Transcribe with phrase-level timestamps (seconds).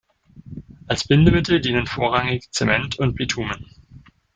[0.87, 3.67] Als Bindemittel dienen vorrangig Zement und Bitumen.